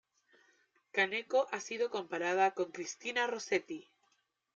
[0.93, 3.87] Kaneko ha sido comparada con Christina Rossetti.